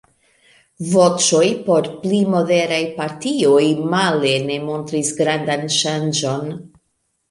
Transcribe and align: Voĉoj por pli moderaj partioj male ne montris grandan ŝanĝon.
Voĉoj 0.93 1.41
por 1.67 1.91
pli 2.07 2.23
moderaj 2.37 2.81
partioj 2.97 3.63
male 3.95 4.35
ne 4.51 4.61
montris 4.67 5.17
grandan 5.25 5.73
ŝanĝon. 5.81 6.55